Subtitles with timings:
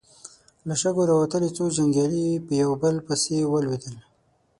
[0.67, 2.23] له شګو راوتلې څو جنګيالي
[2.63, 3.95] يو په بل پسې ولوېدل.